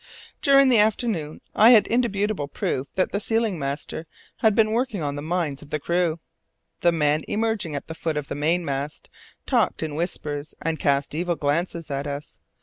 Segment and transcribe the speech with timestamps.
[0.41, 5.13] During the afternoon I had indubitable proof that the sealing master had been working on
[5.15, 6.19] the minds of the crew.
[6.79, 9.09] The men, emerging at the foot of the mainmast,
[9.45, 12.39] talked in whispers and cast evil glances at us.